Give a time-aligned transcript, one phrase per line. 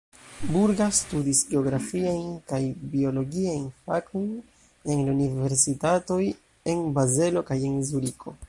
[0.53, 2.61] Burga studis geografiajn kaj
[2.95, 4.33] biologiajn fakojn
[4.95, 6.21] en la universitatoj
[6.75, 8.39] en Bazelo kaj en Zuriko.